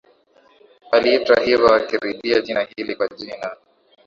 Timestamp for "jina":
2.41-2.67, 3.07-3.55